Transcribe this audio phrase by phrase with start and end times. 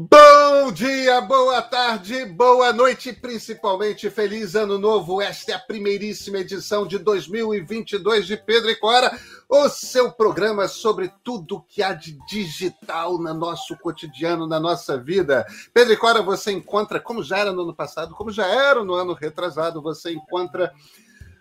[0.00, 5.20] Bom dia, boa tarde, boa noite, principalmente feliz ano novo.
[5.20, 11.12] Esta é a primeiríssima edição de 2022 de Pedro e Cora, o seu programa sobre
[11.24, 15.44] tudo que há de digital no nosso cotidiano, na nossa vida.
[15.74, 18.94] Pedro e Cora você encontra, como já era no ano passado, como já era no
[18.94, 20.72] ano retrasado, você encontra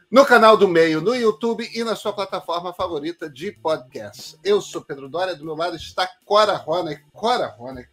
[0.09, 4.35] no canal do Meio, no YouTube e na sua plataforma favorita de podcast.
[4.43, 6.99] Eu sou Pedro Dória, do meu lado está Cora Rona.
[7.13, 7.87] Cora Rona,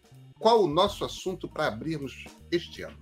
[0.44, 2.98] qual o nosso assunto para abrirmos este ano?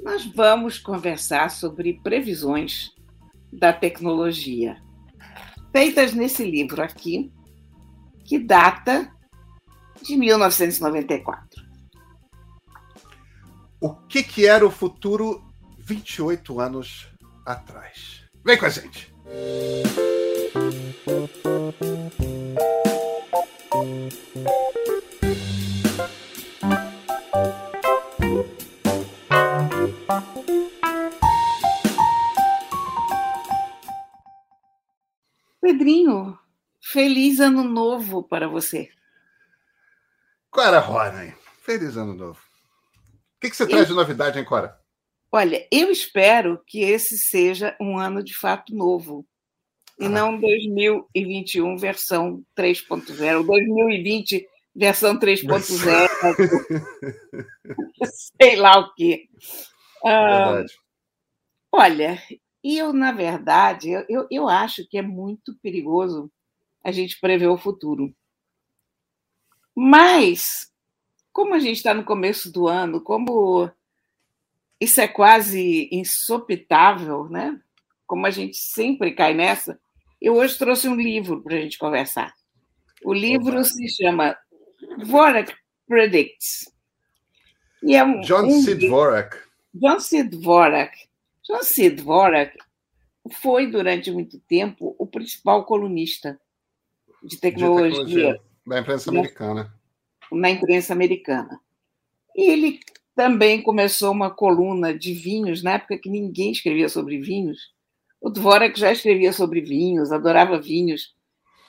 [0.00, 2.92] Nós vamos conversar sobre previsões
[3.52, 4.80] da tecnologia,
[5.72, 7.32] feitas nesse livro aqui,
[8.24, 9.12] que data
[10.02, 11.64] de 1994.
[13.80, 15.42] O que, que era o futuro
[15.80, 17.08] 28 anos
[17.44, 18.22] atrás?
[18.44, 19.12] Vem com a gente!
[23.74, 24.83] Pedrinho,
[36.94, 38.88] feliz ano novo para você.
[40.48, 42.38] Cora Rony, feliz ano novo.
[42.38, 43.68] O que, que você eu...
[43.68, 44.78] traz de novidade, hein, Cora?
[45.32, 49.26] Olha, eu espero que esse seja um ano de fato novo.
[49.98, 50.08] E ah.
[50.08, 56.08] não 2021 versão 3.0, 2020 versão 3.0,
[58.40, 59.28] sei lá o quê.
[60.06, 60.64] Ah,
[61.72, 62.22] olha,
[62.62, 66.30] e eu, na verdade, eu, eu acho que é muito perigoso
[66.84, 68.14] a gente prever o futuro.
[69.74, 70.70] Mas,
[71.32, 73.70] como a gente está no começo do ano, como
[74.80, 77.58] isso é quase insopitável, né?
[78.06, 79.80] Como a gente sempre cai nessa,
[80.20, 82.34] eu hoje trouxe um livro para a gente conversar.
[83.02, 83.64] O livro Opa.
[83.64, 84.36] se chama
[84.98, 85.54] Dvorak
[85.88, 86.70] Predicts.
[87.82, 88.74] E é um, John um, C.
[88.74, 89.36] Dvorak.
[89.74, 90.22] John C.
[90.22, 90.96] Dvorak
[91.46, 91.90] John C.
[91.90, 92.56] Dvorak
[93.32, 96.40] foi, durante muito tempo, o principal colunista
[97.24, 99.74] de tecnologia, de tecnologia da imprensa na, americana.
[100.30, 101.60] Na imprensa americana.
[102.36, 102.80] E ele
[103.14, 107.72] também começou uma coluna de vinhos, na época que ninguém escrevia sobre vinhos.
[108.20, 111.14] O Dvorak já escrevia sobre vinhos, adorava vinhos,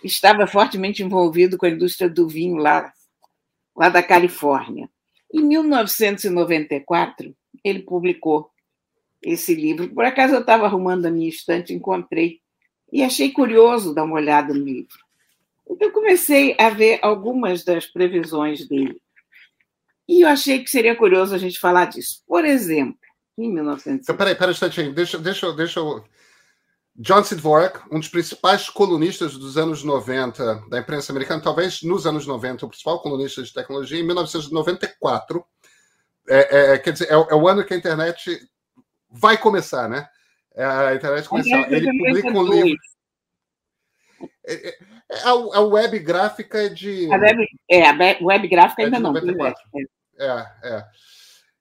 [0.04, 2.92] estava fortemente envolvido com a indústria do vinho lá,
[3.76, 4.90] lá da Califórnia.
[5.34, 8.50] Em 1994, ele publicou
[9.22, 9.90] esse livro.
[9.94, 12.40] Por acaso eu estava arrumando a minha estante, encontrei
[12.92, 15.05] e achei curioso dar uma olhada no livro.
[15.70, 19.02] Então comecei a ver algumas das previsões dele.
[20.08, 22.22] E eu achei que seria curioso a gente falar disso.
[22.28, 23.00] Por exemplo,
[23.38, 24.04] em 1900.
[24.04, 24.94] Então, peraí, peraí um instantinho.
[24.94, 26.04] Deixa, deixa, deixa eu.
[26.98, 27.36] John C.
[27.36, 32.66] Dvorak, um dos principais colunistas dos anos 90 da imprensa americana, talvez nos anos 90,
[32.66, 35.44] o principal colunista de tecnologia, em 1994.
[36.30, 38.40] É, é, quer dizer, é, é o ano que a internet
[39.10, 40.08] vai começar, né?
[40.56, 41.66] É a internet comercial.
[41.70, 42.80] Ele publica um livro.
[44.46, 44.78] É, é,
[45.12, 47.12] é, a, a, web gráfica é de.
[47.12, 49.14] A web, é, a web gráfica é ainda não.
[49.14, 49.64] 94.
[50.18, 50.28] É,
[50.64, 50.86] é.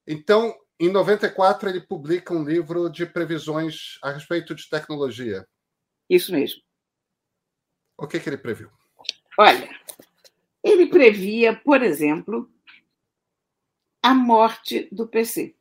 [0.07, 5.47] Então, em 94, ele publica um livro de previsões a respeito de tecnologia.
[6.09, 6.61] Isso mesmo.
[7.97, 8.71] O que, que ele previu?
[9.39, 9.69] Olha,
[10.63, 12.51] ele previa, por exemplo,
[14.03, 15.55] a morte do PC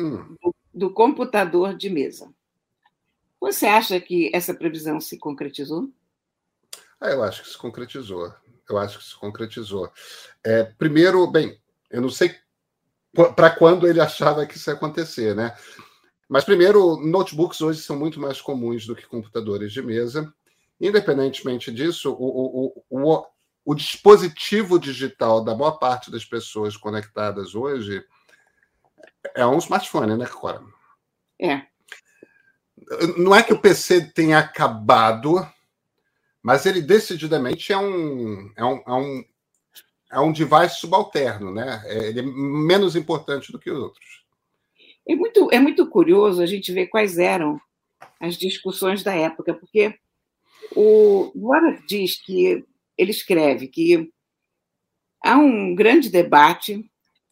[0.00, 0.36] hum.
[0.42, 2.32] do, do computador de mesa.
[3.40, 5.90] Você acha que essa previsão se concretizou?
[7.00, 8.32] Ah, eu acho que se concretizou.
[8.68, 9.90] Eu acho que se concretizou.
[10.44, 11.58] É, primeiro, bem,
[11.90, 12.36] eu não sei
[13.34, 15.56] para quando ele achava que isso ia acontecer, né?
[16.28, 20.32] Mas primeiro, notebooks hoje são muito mais comuns do que computadores de mesa.
[20.80, 23.26] Independentemente disso, o, o, o,
[23.64, 28.04] o dispositivo digital da maior parte das pessoas conectadas hoje
[29.34, 30.62] é um smartphone, né, Cora?
[31.40, 31.66] É.
[33.16, 35.46] Não é que o PC tenha acabado,
[36.42, 39.24] mas ele decididamente é um, é um, é um,
[40.12, 41.82] é um device subalterno, né?
[41.84, 44.24] É, ele é menos importante do que os outros.
[45.08, 47.60] É muito, é muito curioso a gente ver quais eram
[48.18, 49.94] as discussões da época, porque
[50.74, 52.64] o Warren diz que
[52.98, 54.12] ele escreve que
[55.24, 56.90] há um grande debate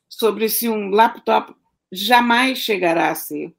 [0.09, 1.55] sobre se um laptop
[1.93, 3.55] jamais chegará a ser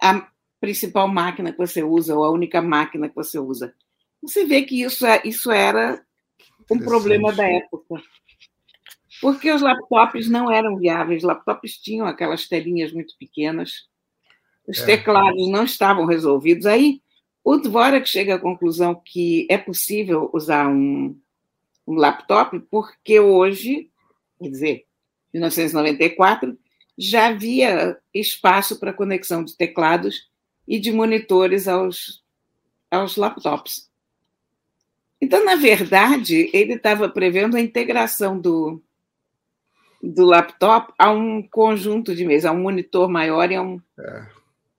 [0.00, 0.30] a
[0.60, 3.74] principal máquina que você usa ou a única máquina que você usa.
[4.22, 6.02] Você vê que isso, é, isso era
[6.70, 8.02] um problema da época.
[9.20, 13.88] Porque os laptops não eram viáveis, os laptops tinham aquelas telinhas muito pequenas,
[14.66, 14.86] os é.
[14.86, 16.66] teclados não estavam resolvidos.
[16.66, 17.00] Aí
[17.42, 21.18] o Dvorak chega à conclusão que é possível usar um,
[21.86, 23.90] um laptop, porque hoje
[24.38, 24.84] quer dizer,
[25.34, 26.56] 1994,
[26.96, 30.30] já havia espaço para conexão de teclados
[30.68, 32.22] e de monitores aos,
[32.90, 33.88] aos laptops.
[35.20, 38.80] Então, na verdade, ele estava prevendo a integração do,
[40.02, 44.26] do laptop a um conjunto de mesas, a um monitor maior e a um, é.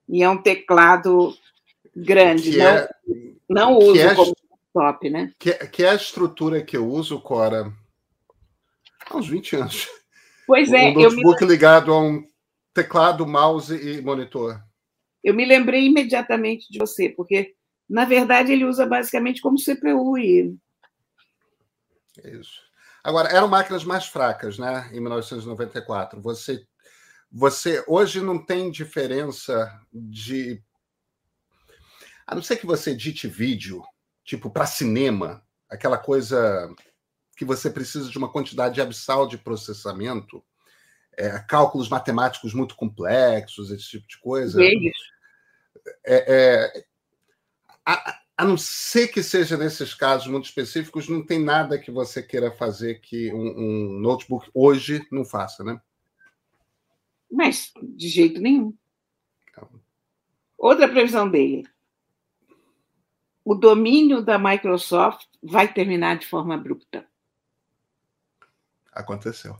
[0.08, 1.36] e a um teclado
[1.94, 2.56] grande.
[2.56, 2.88] não, é,
[3.48, 4.34] não uso é, como
[4.74, 5.32] laptop, né?
[5.38, 7.70] Que, que é a estrutura que eu uso, Cora,
[9.10, 9.88] há uns 20 anos.
[10.46, 10.90] Pois é.
[10.90, 11.48] Um notebook me...
[11.48, 12.24] ligado a um
[12.72, 14.60] teclado, mouse e monitor.
[15.22, 17.54] Eu me lembrei imediatamente de você, porque,
[17.88, 20.56] na verdade, ele usa basicamente como CPU e.
[22.24, 22.60] Isso.
[23.02, 24.90] Agora, eram máquinas mais fracas, né?
[24.92, 26.20] Em 1994.
[26.20, 26.64] Você,
[27.30, 30.62] você hoje não tem diferença de.
[32.26, 33.82] A não ser que você edite vídeo,
[34.24, 36.72] tipo para cinema, aquela coisa
[37.36, 40.44] que você precisa de uma quantidade abissal de processamento,
[41.20, 44.58] é, cálculos matemáticos muito complexos, esse tipo de coisa.
[44.62, 44.74] É,
[46.06, 46.84] é,
[47.84, 52.22] a, a, não ser que seja nesses casos muito específicos, não tem nada que você
[52.22, 55.78] queira fazer que um, um notebook hoje não faça, né?
[57.30, 58.74] Mas, de jeito nenhum.
[60.56, 61.66] Outra previsão dele.
[63.44, 67.06] O domínio da Microsoft vai terminar de forma abrupta.
[68.92, 69.56] Aconteceu.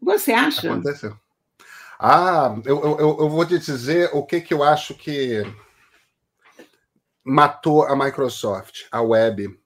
[0.00, 0.72] Você acha?
[0.72, 1.16] Aconteceu.
[1.98, 5.42] Ah, eu, eu, eu vou te dizer o que, que eu acho que
[7.24, 9.58] matou a Microsoft, a web.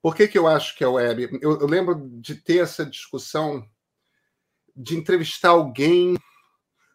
[0.00, 1.38] Por que, que eu acho que é a web?
[1.42, 3.68] Eu, eu lembro de ter essa discussão,
[4.74, 6.16] de entrevistar alguém.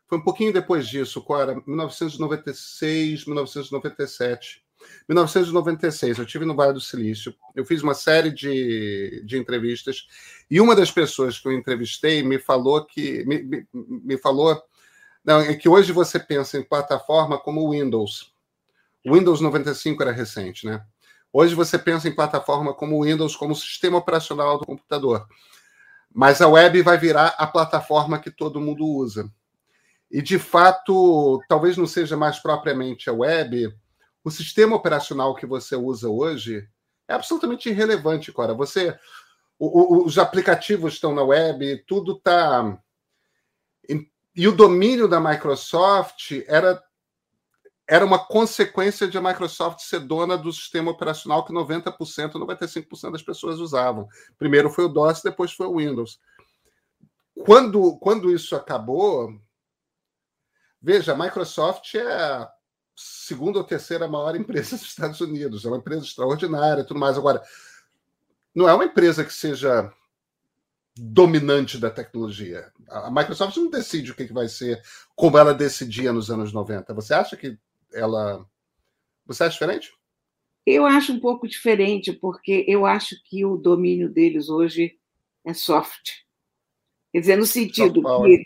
[0.07, 4.62] Foi um pouquinho depois disso, Cora, 1996, 1997.
[5.07, 10.07] 1996, eu tive no Vale do Silício, eu fiz uma série de, de entrevistas
[10.49, 14.61] e uma das pessoas que eu entrevistei me falou que me, me, me falou
[15.23, 18.33] não, é que hoje você pensa em plataforma como o Windows.
[19.05, 20.85] O Windows 95 era recente, né?
[21.31, 25.25] Hoje você pensa em plataforma como o Windows, como sistema operacional do computador.
[26.13, 29.31] Mas a web vai virar a plataforma que todo mundo usa.
[30.11, 33.73] E, de fato, talvez não seja mais propriamente a web,
[34.23, 36.67] o sistema operacional que você usa hoje
[37.07, 38.53] é absolutamente irrelevante, Cora.
[38.53, 38.97] Você,
[39.59, 42.79] o, o, os aplicativos estão na web, tudo está.
[44.35, 46.81] E o domínio da Microsoft era,
[47.87, 53.21] era uma consequência de a Microsoft ser dona do sistema operacional que 90%, 95% das
[53.21, 54.07] pessoas usavam.
[54.39, 56.19] Primeiro foi o DOS, depois foi o Windows.
[57.45, 59.39] Quando, quando isso acabou,
[60.81, 62.47] veja, a Microsoft é
[62.95, 65.65] segunda ou terceira maior empresa dos Estados Unidos.
[65.65, 67.17] É uma empresa extraordinária e tudo mais.
[67.17, 67.41] Agora,
[68.53, 69.91] não é uma empresa que seja
[70.95, 72.71] dominante da tecnologia.
[72.87, 74.81] A Microsoft não decide o que vai ser
[75.15, 76.93] como ela decidia nos anos 90.
[76.93, 77.57] Você acha que
[77.91, 78.45] ela.
[79.25, 79.93] Você acha diferente?
[80.65, 84.97] Eu acho um pouco diferente, porque eu acho que o domínio deles hoje
[85.43, 86.11] é soft.
[87.11, 88.45] Quer dizer, no sentido que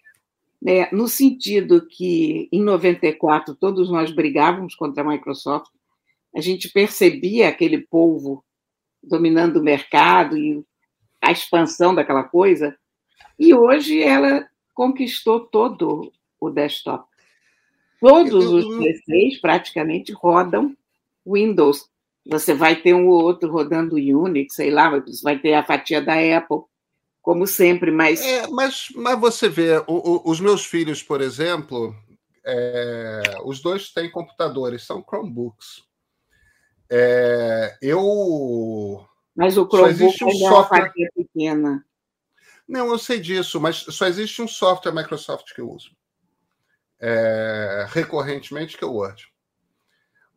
[0.62, 5.72] né, no sentido que, em 94, todos nós brigávamos contra a Microsoft,
[6.36, 8.44] a gente percebia aquele povo
[9.02, 10.64] dominando o mercado e
[11.22, 12.78] a expansão daquela coisa,
[13.40, 17.08] e hoje ela conquistou todo o desktop.
[18.00, 20.76] Todos os PCs praticamente rodam
[21.26, 21.90] Windows.
[22.28, 24.92] Você vai ter um ou outro rodando Unix, sei lá,
[25.24, 26.60] vai ter a fatia da Apple
[27.28, 28.22] como sempre, mas.
[28.22, 31.94] É, mas, mas você vê, o, o, os meus filhos, por exemplo,
[32.46, 35.84] é, os dois têm computadores, são Chromebooks.
[36.90, 39.06] É, eu.
[39.36, 40.94] Mas o Chromebook um é software...
[41.14, 41.86] pequena.
[42.66, 45.92] Não, eu sei disso, mas só existe um software Microsoft que eu uso.
[46.98, 49.28] É, recorrentemente, que é o Word.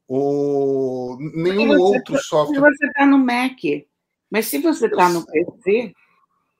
[0.09, 2.59] O, nenhum outro tá, software.
[2.59, 3.61] Você está no Mac,
[4.28, 5.94] mas se você está no PC,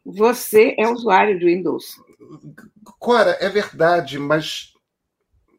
[0.05, 1.97] você é usuário do Windows.
[2.99, 4.73] Cora, é verdade, mas,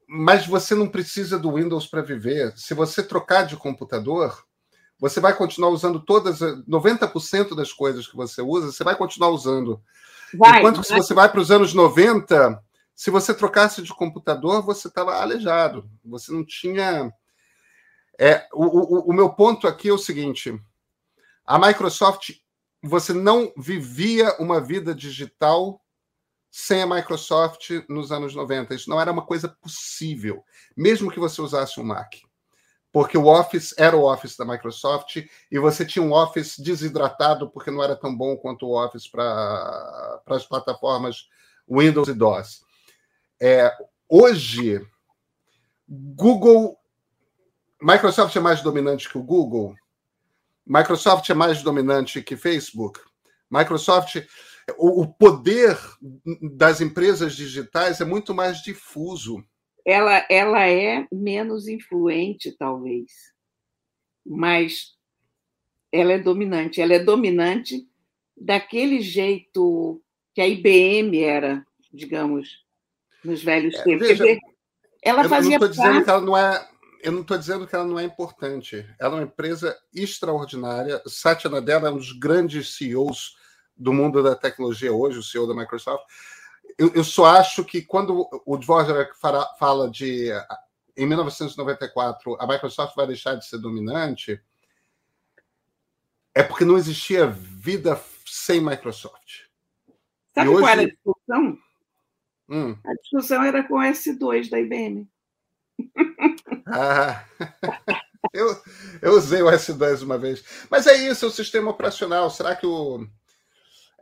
[0.07, 2.53] mas você não precisa do Windows para viver.
[2.57, 4.43] Se você trocar de computador,
[5.00, 9.81] você vai continuar usando todas, 90% das coisas que você usa, você vai continuar usando.
[10.33, 12.62] Vai, Enquanto que se você vai para os anos 90,
[12.95, 15.89] se você trocasse de computador, você estava aleijado.
[16.05, 17.12] Você não tinha.
[18.19, 20.55] É, o, o, o meu ponto aqui é o seguinte:
[21.45, 22.29] a Microsoft
[22.81, 25.81] você não vivia uma vida digital
[26.50, 28.73] sem a Microsoft nos anos 90.
[28.73, 30.43] Isso não era uma coisa possível,
[30.75, 32.13] mesmo que você usasse um Mac.
[32.91, 37.71] porque o Office era o Office da Microsoft e você tinha um Office desidratado porque
[37.71, 41.29] não era tão bom quanto o Office para as plataformas
[41.69, 42.65] Windows e DOS.
[43.41, 43.73] É,
[44.09, 44.85] hoje,
[45.88, 46.77] Google.
[47.81, 49.73] Microsoft é mais dominante que o Google.
[50.65, 53.00] Microsoft é mais dominante que Facebook.
[53.50, 54.18] Microsoft.
[54.77, 55.77] O, o poder
[56.56, 59.44] das empresas digitais é muito mais difuso
[59.86, 63.12] ela, ela é menos influente, talvez,
[64.25, 64.96] mas
[65.91, 66.82] ela é dominante.
[66.82, 67.88] Ela é dominante
[68.38, 70.01] daquele jeito
[70.34, 72.63] que a IBM era, digamos,
[73.24, 74.08] nos velhos é, tempos.
[74.08, 74.39] Veja,
[75.03, 76.03] ela fazia eu não dizendo parte...
[76.03, 76.70] que ela não é
[77.03, 78.86] eu não estou dizendo que ela não é importante.
[79.00, 81.01] Ela é uma empresa extraordinária.
[81.08, 83.38] Satya Nadella é um dos grandes CEOs
[83.75, 86.05] do mundo da tecnologia hoje, o CEO da Microsoft
[86.77, 90.29] eu, eu só acho que quando o Dvorak fala de
[90.96, 94.41] em 1994 a Microsoft vai deixar de ser dominante,
[96.34, 99.46] é porque não existia vida sem Microsoft.
[100.34, 100.60] Sabe hoje...
[100.60, 101.58] qual era a discussão?
[102.50, 102.77] Hum.
[102.86, 105.08] A discussão era com o S2 da IBM.
[106.67, 107.25] Ah,
[108.33, 108.61] eu,
[109.01, 110.43] eu usei o S2 uma vez.
[110.69, 112.29] Mas é isso, é o sistema operacional.
[112.29, 113.07] Será que o,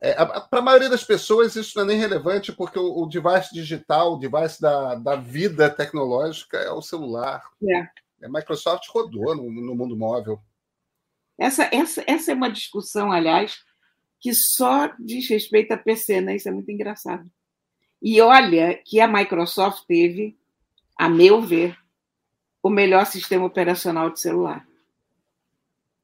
[0.01, 3.53] é, Para a maioria das pessoas, isso não é nem relevante, porque o, o device
[3.53, 7.43] digital, o device da, da vida tecnológica é o celular.
[7.67, 7.79] É.
[7.79, 7.89] A
[8.23, 10.39] é, Microsoft rodou no, no mundo móvel.
[11.37, 13.57] Essa, essa, essa é uma discussão, aliás,
[14.19, 16.35] que só diz respeito a PC, né?
[16.35, 17.29] Isso é muito engraçado.
[18.01, 20.38] E olha que a Microsoft teve,
[20.99, 21.77] a meu ver,
[22.61, 24.67] o melhor sistema operacional de celular,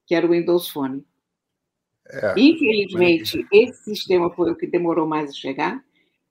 [0.08, 1.06] que era o Windows Phone.
[2.08, 3.48] É, Infelizmente, mas...
[3.52, 5.84] esse sistema foi o que demorou mais a chegar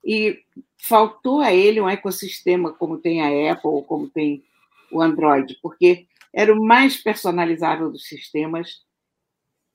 [0.02, 0.42] e
[0.80, 4.42] faltou a ele um ecossistema como tem a Apple ou como tem
[4.90, 8.82] o Android, porque era o mais personalizável dos sistemas,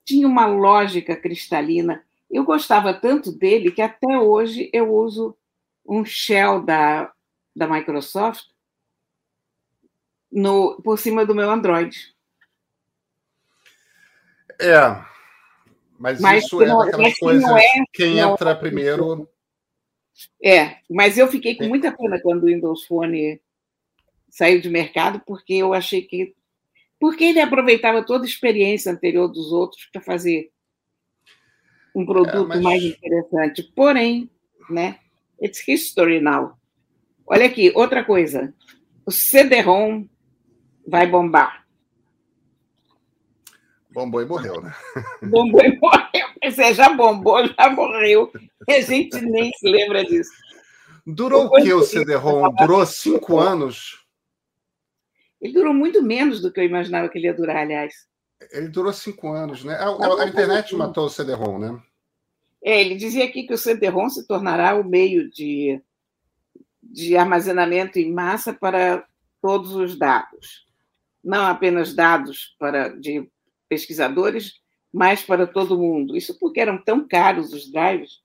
[0.04, 2.04] tinha uma lógica cristalina.
[2.28, 5.38] Eu gostava tanto dele que até hoje eu uso
[5.86, 7.14] um shell da,
[7.56, 8.49] da Microsoft
[10.32, 12.14] no, por cima do meu Android.
[14.62, 15.04] É,
[15.98, 17.50] mas, mas isso é não, daquelas coisas.
[17.50, 19.30] É, quem entra é, primeiro.
[20.44, 23.42] É, mas eu fiquei com muita pena quando o Windows Phone
[24.30, 26.34] saiu de mercado, porque eu achei que.
[27.00, 30.52] Porque ele aproveitava toda a experiência anterior dos outros para fazer
[31.96, 32.62] um produto é, mas...
[32.62, 33.64] mais interessante.
[33.76, 34.30] Porém,
[34.70, 35.00] né?
[35.42, 36.58] It's history now.
[37.26, 38.54] Olha aqui, outra coisa.
[39.06, 40.06] O CD-ROM
[40.90, 41.66] vai bombar.
[43.92, 44.74] Bombou e morreu, né?
[45.24, 46.30] Bombou e morreu.
[46.44, 48.32] Você já bombou, já morreu.
[48.68, 50.32] E a gente nem se lembra disso.
[51.06, 52.54] Durou o que o CD-ROM?
[52.54, 54.06] Durou cinco anos?
[55.42, 57.94] Ele durou muito menos do que eu imaginava que ele ia durar, aliás.
[58.52, 59.74] Ele durou cinco anos, né?
[59.76, 61.82] A, a, a internet matou o CD-ROM, né?
[62.64, 65.82] É, ele dizia aqui que o CD-ROM se tornará o meio de,
[66.84, 69.06] de armazenamento em massa para
[69.42, 70.69] todos os dados.
[71.24, 73.30] Não apenas dados para, de
[73.68, 74.54] pesquisadores,
[74.92, 76.16] mas para todo mundo.
[76.16, 78.22] Isso porque eram tão caros os drives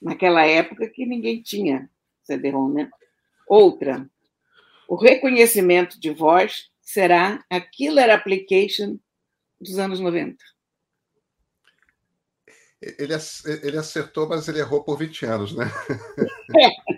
[0.00, 1.90] naquela época que ninguém tinha
[2.24, 2.90] CD-ROM, né?
[3.48, 4.08] Outra,
[4.88, 8.98] o reconhecimento de voz será a killer application
[9.60, 10.36] dos anos 90.
[12.80, 13.12] Ele,
[13.62, 15.66] ele acertou, mas ele errou por 20 anos, né?
[16.58, 16.97] É.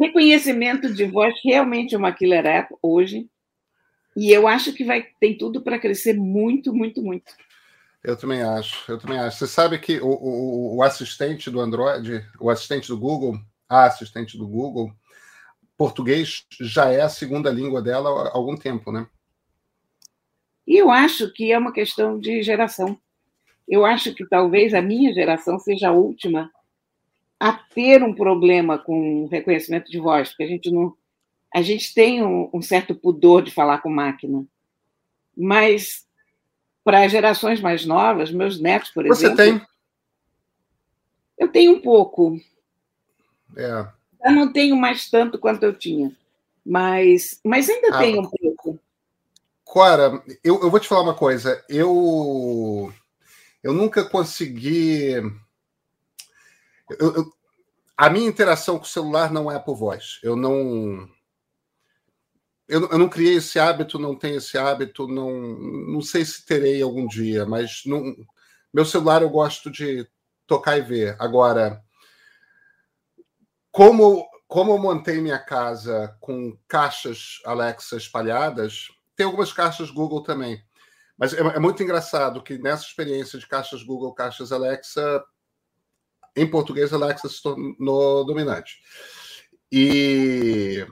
[0.00, 3.28] Reconhecimento de voz realmente é uma killer app hoje.
[4.16, 7.30] E eu acho que vai tem tudo para crescer muito, muito, muito.
[8.02, 9.36] Eu também acho, eu também acho.
[9.36, 13.38] Você sabe que o, o, o, assistente do Android, o assistente do Google,
[13.68, 14.90] a assistente do Google,
[15.76, 19.06] português já é a segunda língua dela há algum tempo, né?
[20.66, 22.98] E eu acho que é uma questão de geração.
[23.68, 26.50] Eu acho que talvez a minha geração seja a última
[27.40, 30.94] a ter um problema com reconhecimento de voz, porque a gente não,
[31.54, 34.44] a gente tem um, um certo pudor de falar com máquina.
[35.34, 36.06] Mas
[36.84, 39.44] para gerações mais novas, meus netos, por Você exemplo.
[39.44, 39.66] Você tem?
[41.38, 42.38] Eu tenho um pouco.
[43.56, 43.86] É.
[44.22, 46.14] Eu não tenho mais tanto quanto eu tinha,
[46.64, 48.78] mas, mas ainda ah, tenho um pouco.
[49.64, 51.64] Cora, eu, eu vou te falar uma coisa.
[51.68, 52.92] Eu,
[53.62, 55.14] eu nunca consegui.
[56.98, 57.32] Eu,
[57.96, 60.18] a minha interação com o celular não é por voz.
[60.22, 61.08] Eu não
[62.68, 66.80] eu, eu, não criei esse hábito, não tenho esse hábito, não, não sei se terei
[66.80, 68.14] algum dia, mas não,
[68.72, 70.08] meu celular eu gosto de
[70.46, 71.16] tocar e ver.
[71.18, 71.82] Agora,
[73.72, 80.60] como como eu montei minha casa com caixas Alexa espalhadas, tem algumas caixas Google também.
[81.16, 85.22] Mas é, é, muito engraçado que nessa experiência de caixas Google, caixas Alexa,
[86.36, 88.78] em português, Alexa se tornou dominante.
[89.72, 90.86] E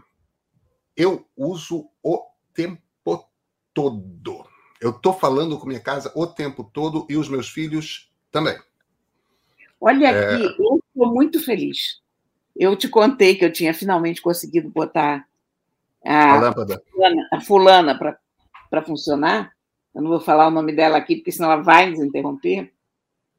[0.97, 3.29] eu uso o tempo
[3.73, 4.45] todo.
[4.81, 8.59] Eu estou falando com minha casa o tempo todo e os meus filhos também.
[9.81, 10.35] Olha é.
[10.35, 12.01] aqui, eu estou muito feliz.
[12.55, 15.27] Eu te contei que eu tinha finalmente conseguido botar
[16.05, 16.83] a, a lâmpada,
[17.33, 17.99] a fulana
[18.71, 19.53] para funcionar.
[19.95, 22.73] Eu não vou falar o nome dela aqui, porque senão ela vai nos interromper.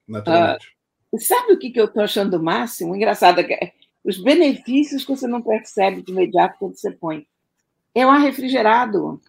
[0.08, 0.79] Naturalmente.
[1.18, 2.96] Sabe o que, que eu estou achando o máximo?
[2.96, 3.74] Engraçado, é
[4.04, 7.28] os benefícios que você não percebe de imediato quando você põe.
[7.94, 9.20] É um ar refrigerado.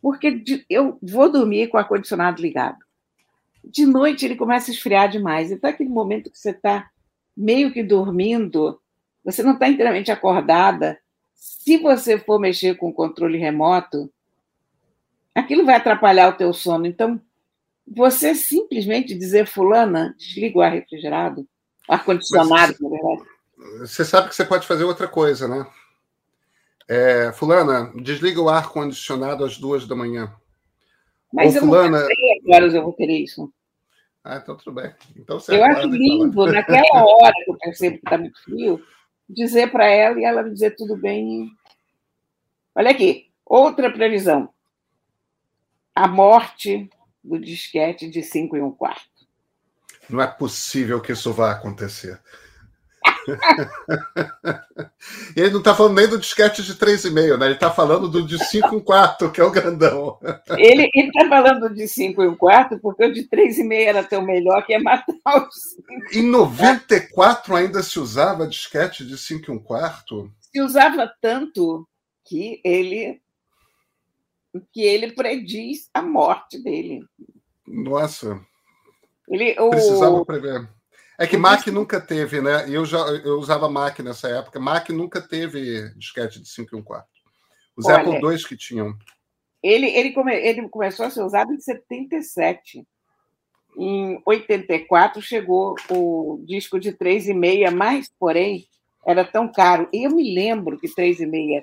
[0.00, 2.78] Porque eu vou dormir com o ar-condicionado ligado.
[3.62, 5.50] De noite ele começa a esfriar demais.
[5.50, 6.90] Então, aquele momento que você está
[7.36, 8.80] meio que dormindo,
[9.24, 10.98] você não está inteiramente acordada.
[11.34, 14.10] Se você for mexer com o controle remoto,
[15.34, 16.86] aquilo vai atrapalhar o teu sono.
[16.86, 17.20] Então,
[17.90, 21.44] você simplesmente dizer, fulana, desliga o ar refrigerado,
[21.88, 23.22] ar-condicionado, na verdade.
[23.80, 25.66] Você sabe que você pode fazer outra coisa, né?
[26.88, 30.32] É, fulana, desliga o ar-condicionado às duas da manhã.
[31.32, 32.00] Mas Ou, eu fulana...
[32.00, 33.52] não sei que horas eu vou querer isso.
[34.22, 34.94] Ah, então tudo bem.
[35.16, 38.84] Então, eu acho lindo, naquela hora que eu percebo que está muito frio,
[39.28, 41.50] dizer para ela e ela me dizer tudo bem.
[42.74, 44.48] Olha aqui, outra previsão.
[45.94, 46.88] A morte
[47.22, 49.08] do disquete de 5 e um quarto.
[50.08, 52.20] Não é possível que isso vá acontecer.
[55.36, 57.46] ele não está falando nem do disquete de 3,5, né?
[57.46, 60.18] Ele está falando do de 5 e quarto, que é o grandão.
[60.56, 64.64] Ele está falando de 5 e um quarto porque o de 3,5 era tão melhor
[64.64, 65.76] que é matar os
[66.10, 66.18] 5.
[66.18, 70.30] Em 94 ainda se usava disquete de 5 e um quarto?
[70.40, 71.86] Se usava tanto
[72.24, 73.20] que ele
[74.72, 77.00] que ele prediz a morte dele.
[77.66, 78.40] Nossa.
[79.28, 79.70] Ele, o...
[79.70, 80.68] Precisava prever.
[81.18, 82.66] É que Mac nunca teve, né?
[82.66, 84.58] E eu já eu usava Mac nessa época.
[84.58, 87.10] Mac nunca teve disquete de 5 e 1 quarto.
[87.76, 88.96] Os Olha, Apple II que tinham.
[89.62, 92.86] Ele, ele, come, ele começou a ser usado em 77.
[93.76, 98.66] Em 84 chegou o disco de 3,5, mas, porém,
[99.06, 99.88] era tão caro.
[99.92, 101.62] E eu me lembro que 3,5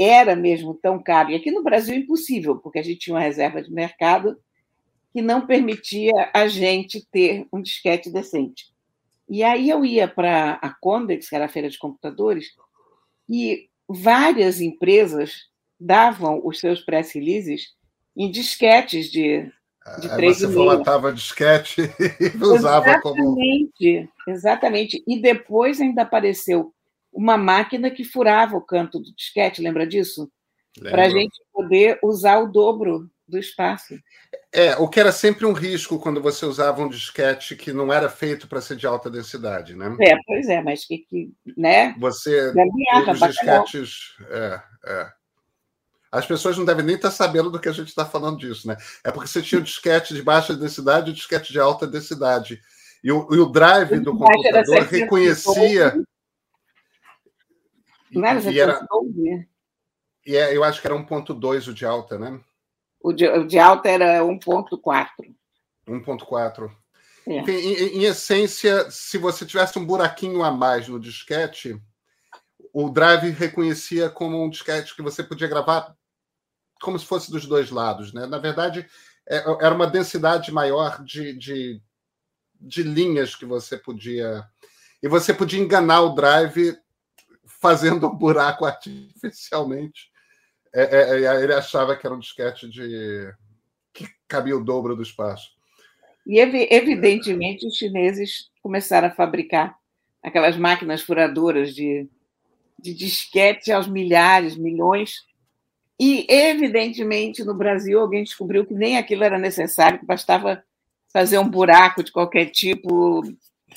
[0.00, 1.30] era mesmo tão caro.
[1.30, 4.38] E aqui no Brasil impossível, porque a gente tinha uma reserva de mercado
[5.12, 8.66] que não permitia a gente ter um disquete decente.
[9.28, 12.48] E aí eu ia para a Condex, que era a feira de computadores,
[13.28, 17.74] e várias empresas davam os seus press releases
[18.16, 19.50] em disquetes de,
[20.00, 21.82] de Aí Você formatava disquete
[22.20, 23.16] e usava exatamente, como.
[23.16, 25.04] Exatamente, exatamente.
[25.06, 26.72] E depois ainda apareceu
[27.12, 30.30] uma máquina que furava o canto do disquete, lembra disso?
[30.80, 33.94] Para a gente poder usar o dobro do espaço.
[34.52, 38.08] É, o que era sempre um risco quando você usava um disquete que não era
[38.08, 39.96] feito para ser de alta densidade, né?
[40.00, 41.94] É, pois é, mas que, que né?
[41.98, 45.08] Você os disquetes, é, é.
[46.10, 48.76] As pessoas não devem nem estar sabendo do que a gente está falando disso, né?
[49.04, 52.60] É porque você tinha o disquete de baixa densidade e o disquete de alta densidade.
[53.02, 55.94] E o, e o drive o do computador reconhecia.
[58.10, 58.80] Não era e, era,
[60.26, 62.40] e é, eu acho que era 1.2 o de alta, né?
[63.00, 65.06] O de, o de alta era 1.4.
[65.88, 66.70] 1.4.
[67.26, 67.38] É.
[67.38, 71.80] Enfim, em, em, essência, se você tivesse um buraquinho a mais no disquete,
[72.72, 75.94] o drive reconhecia como um disquete que você podia gravar
[76.80, 78.12] como se fosse dos dois lados.
[78.12, 78.26] Né?
[78.26, 78.86] Na verdade,
[79.28, 81.82] é, era uma densidade maior de, de,
[82.60, 84.44] de linhas que você podia.
[85.02, 86.76] E você podia enganar o drive
[87.60, 90.10] fazendo um buraco artificialmente
[90.72, 93.32] é, é, é, ele achava que era um disquete de
[93.92, 95.50] que cabia o dobro do espaço.
[96.26, 99.76] E evidentemente os chineses começaram a fabricar
[100.22, 102.08] aquelas máquinas furadoras de,
[102.78, 105.14] de disquete aos milhares, milhões.
[105.98, 110.62] E evidentemente no Brasil alguém descobriu que nem aquilo era necessário, que bastava
[111.12, 113.22] fazer um buraco de qualquer tipo,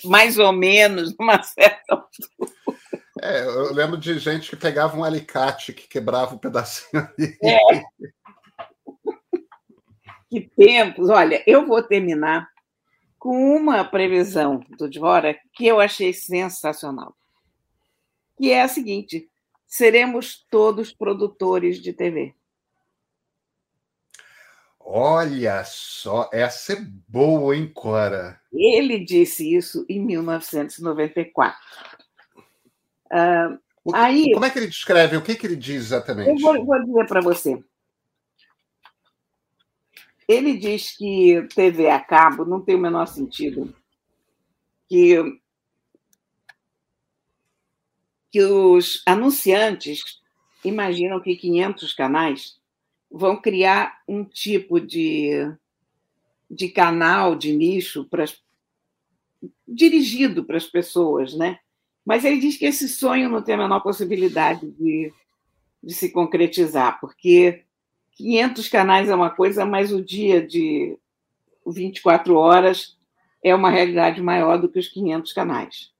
[0.03, 3.02] mais ou menos, numa certa altura.
[3.25, 7.37] É, eu lembro de gente que pegava um alicate que quebrava um pedacinho ali.
[7.41, 7.57] É.
[10.29, 11.09] que tempos!
[11.09, 12.49] Olha, eu vou terminar
[13.17, 17.15] com uma previsão do Dvora que eu achei sensacional.
[18.35, 19.29] Que é a seguinte:
[19.65, 22.35] seremos todos produtores de TV.
[24.81, 28.37] Olha só, essa é boa, hein, Cora?
[28.51, 31.57] Ele disse isso em 1994.
[33.13, 35.15] Uh, aí, como é que ele descreve?
[35.15, 36.29] O que, que ele diz exatamente?
[36.29, 37.63] Eu vou, vou dizer para você.
[40.27, 43.71] Ele diz que TV a cabo não tem o menor sentido.
[44.89, 45.17] Que,
[48.31, 50.21] que os anunciantes
[50.63, 52.59] imaginam que 500 canais
[53.11, 55.31] vão criar um tipo de,
[56.49, 58.25] de canal de nicho para
[59.67, 61.59] dirigido para as pessoas, né?
[62.05, 65.11] Mas ele diz que esse sonho não tem a menor possibilidade de,
[65.81, 67.63] de se concretizar, porque
[68.13, 70.97] 500 canais é uma coisa, mas o dia de
[71.65, 72.97] 24 horas
[73.43, 75.91] é uma realidade maior do que os 500 canais.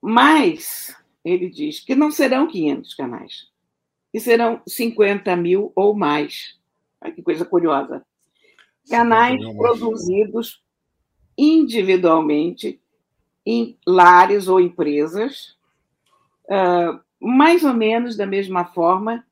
[0.00, 3.48] mas ele diz que não serão 500 canais,
[4.12, 6.58] que serão 50 mil ou mais.
[7.00, 8.04] Olha que coisa curiosa.
[8.88, 10.62] Canais produzidos
[11.36, 12.80] individualmente
[13.50, 15.56] em lares ou empresas,
[17.18, 19.24] mais ou menos da mesma forma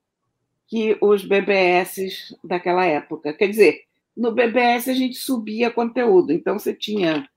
[0.67, 3.35] que os BBS daquela época.
[3.35, 3.83] Quer dizer,
[4.17, 7.29] no BBS a gente subia conteúdo, então você tinha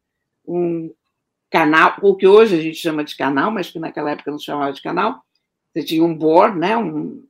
[0.47, 0.89] um
[1.51, 4.71] canal, o que hoje a gente chama de canal, mas que naquela época não chamava
[4.71, 5.21] de canal,
[5.73, 7.21] você tinha um board, né, um,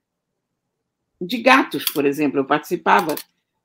[1.19, 2.39] de gatos, por exemplo.
[2.39, 3.15] Eu participava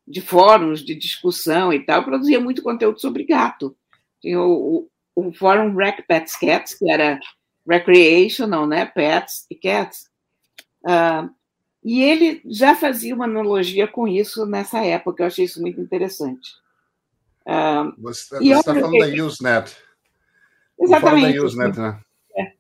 [0.09, 3.77] de fóruns de discussão e tal, produzia muito conteúdo sobre gato.
[4.23, 7.19] Tinha o, o, fórum Rec Pets Cats, que era
[7.69, 10.11] recreational, né, pets e cats.
[10.85, 11.31] Uh,
[11.83, 16.51] e ele já fazia uma analogia com isso nessa época, eu achei isso muito interessante.
[17.47, 19.17] Uh, você está falando que...
[19.17, 19.77] da Usenet.
[20.81, 21.39] Exatamente.
[21.39, 22.01] Da Usenet, né?
[22.37, 22.53] É.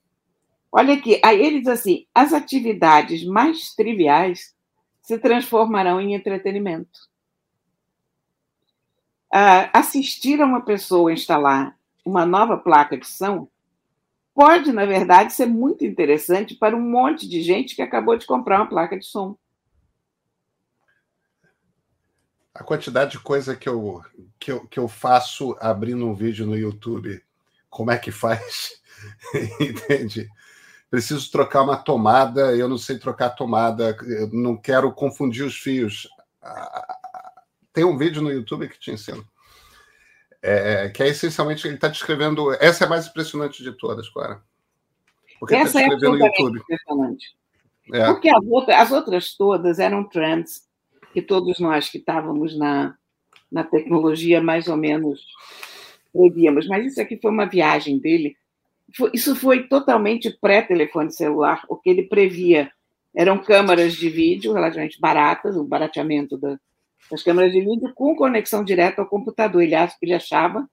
[0.70, 4.54] Olha aqui, aí ele diz assim: as atividades mais triviais
[5.02, 6.98] se transformarão em entretenimento.
[9.32, 13.48] Uh, assistir a uma pessoa instalar uma nova placa de som
[14.34, 18.60] pode, na verdade, ser muito interessante para um monte de gente que acabou de comprar
[18.60, 19.38] uma placa de som.
[22.52, 24.02] A quantidade de coisa que eu,
[24.38, 27.22] que eu, que eu faço abrindo um vídeo no YouTube,
[27.70, 28.80] como é que faz?
[29.60, 30.28] Entende?
[30.90, 36.08] Preciso trocar uma tomada, eu não sei trocar tomada, eu não quero confundir os fios.
[37.72, 39.24] Tem um vídeo no YouTube que te ensina.
[40.46, 42.52] É, que é essencialmente ele está descrevendo.
[42.60, 44.42] Essa é a mais impressionante de todas, Clara.
[45.40, 46.58] Porque tá essa tá é no YouTube.
[46.58, 47.34] impressionante.
[47.90, 48.06] É.
[48.06, 50.68] Porque as outras, as outras todas eram trends
[51.14, 52.94] que todos nós que estávamos na,
[53.50, 55.24] na tecnologia mais ou menos
[56.12, 56.68] prevíamos.
[56.68, 58.36] Mas isso aqui foi uma viagem dele.
[59.14, 61.62] Isso foi totalmente pré-telefone celular.
[61.70, 62.70] O que ele previa
[63.14, 66.58] eram câmaras de vídeo relativamente baratas, o barateamento da,
[67.12, 69.62] as câmeras de vídeo com conexão direta ao computador.
[69.62, 70.68] Ele, ele achava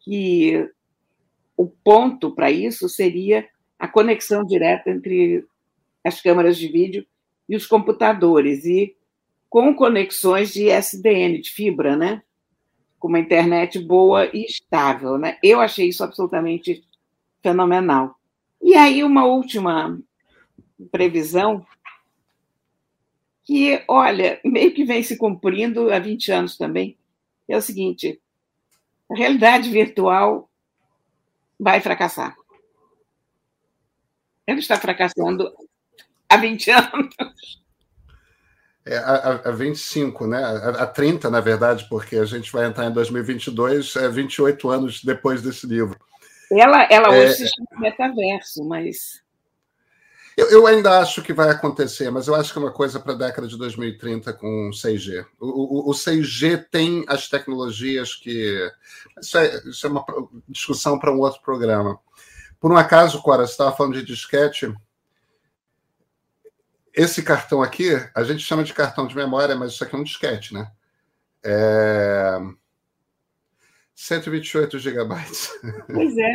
[0.00, 0.68] que
[1.56, 3.46] o ponto para isso seria
[3.78, 5.44] a conexão direta entre
[6.04, 7.06] as câmeras de vídeo
[7.48, 8.96] e os computadores, e
[9.48, 12.22] com conexões de SDN, de fibra, né?
[13.02, 15.18] com uma internet boa e estável.
[15.18, 15.36] Né?
[15.42, 16.84] Eu achei isso absolutamente
[17.42, 18.14] fenomenal.
[18.62, 19.98] E aí, uma última
[20.92, 21.66] previsão
[23.52, 26.96] que, olha, meio que vem se cumprindo há 20 anos também,
[27.46, 28.18] é o seguinte:
[29.10, 30.50] a realidade virtual
[31.60, 32.34] vai fracassar.
[34.46, 35.52] Ela está fracassando
[36.26, 37.14] há 20 anos.
[38.86, 40.42] É, a, a 25, né?
[40.42, 45.04] A, a 30, na verdade, porque a gente vai entrar em 2022, é 28 anos
[45.04, 45.98] depois desse livro.
[46.50, 49.21] Ela, ela hoje é, se chama metaverso, mas
[50.36, 53.12] eu, eu, ainda acho que vai acontecer, mas eu acho que é uma coisa para
[53.12, 55.26] a década de 2030 com 6G.
[55.38, 58.70] O, o, o 6G tem as tecnologias que.
[59.20, 60.04] Isso é, isso é uma
[60.48, 61.98] discussão para um outro programa.
[62.58, 64.72] Por um acaso, Cora, você estava falando de disquete.
[66.94, 70.04] Esse cartão aqui, a gente chama de cartão de memória, mas isso aqui é um
[70.04, 70.70] disquete, né?
[71.42, 72.38] É...
[73.94, 75.50] 128 gigabytes.
[75.92, 76.34] Pois é.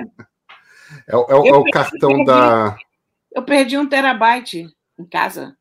[1.08, 2.78] É, é, é o cartão da.
[3.32, 5.56] Eu perdi um terabyte em casa.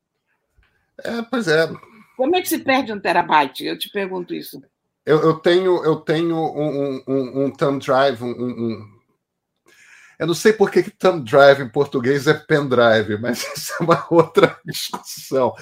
[1.03, 1.69] É, pois é.
[2.17, 3.65] Como é que se perde um terabyte?
[3.65, 4.63] Eu te pergunto isso.
[5.05, 8.97] Eu, eu tenho, eu tenho um, um, um thumb drive, um, um,
[10.19, 13.85] eu não sei por que, que thumb drive em português é pendrive, mas isso é
[13.85, 15.55] uma outra discussão.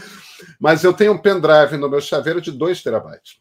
[0.61, 3.37] Mas eu tenho um pendrive no meu chaveiro de 2 terabytes.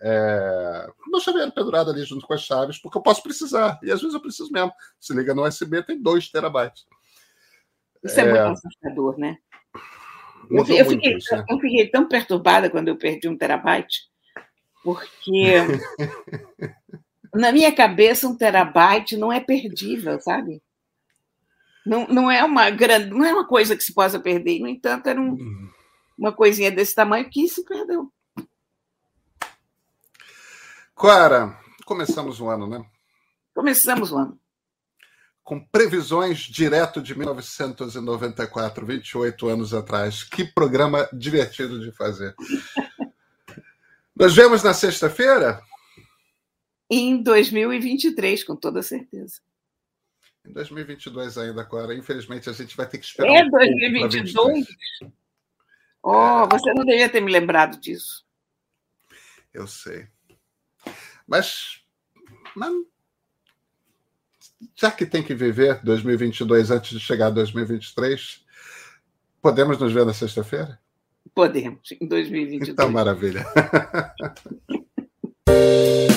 [0.00, 0.86] É...
[1.06, 3.78] Meu chaveiro pendurado ali junto com as chaves, porque eu posso precisar.
[3.82, 4.72] E às vezes eu preciso mesmo.
[5.00, 6.84] Se liga no USB, tem 2 terabytes.
[8.02, 9.38] Isso é, é muito assustador, né?
[10.50, 11.44] Eu, eu, fiquei, isso, né?
[11.48, 14.00] eu fiquei tão perturbada quando eu perdi um terabyte,
[14.82, 15.56] porque
[17.32, 20.62] na minha cabeça um terabyte não é perdível, sabe?
[21.86, 24.60] Não, não é uma grande, não é uma coisa que se possa perder.
[24.60, 25.70] No entanto, era um, hum.
[26.16, 28.12] uma coisinha desse tamanho que se perdeu.
[30.94, 32.84] Clara, começamos o ano, né?
[33.54, 34.41] Começamos o ano.
[35.42, 40.22] Com previsões direto de 1994, 28 anos atrás.
[40.22, 42.34] Que programa divertido de fazer.
[44.14, 45.60] Nos vemos na sexta-feira?
[46.88, 49.40] Em 2023, com toda certeza.
[50.44, 51.94] Em 2022 ainda, Clara.
[51.94, 53.34] Infelizmente, a gente vai ter que esperar.
[53.34, 54.66] É um 2022?
[56.02, 58.24] Oh, você não devia ter me lembrado disso.
[59.54, 60.08] Eu sei.
[61.26, 61.82] Mas,
[62.56, 62.72] mas
[64.74, 68.44] já que tem que viver 2022 antes de chegar 2023,
[69.40, 70.78] podemos nos ver na sexta-feira?
[71.34, 72.70] Podemos, em 2022.
[72.70, 73.44] Então, maravilha.